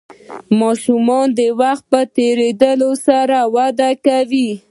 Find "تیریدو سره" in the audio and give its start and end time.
2.15-3.39